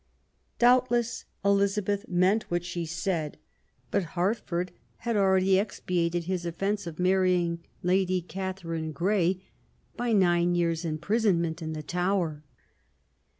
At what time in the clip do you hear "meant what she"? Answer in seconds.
2.07-2.87